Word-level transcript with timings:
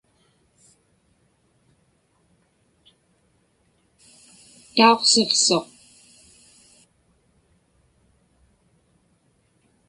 Tauqsiqsuq. 4.75 5.65